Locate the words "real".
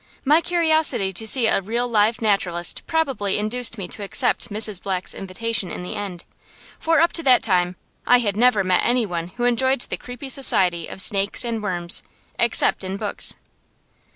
1.61-1.87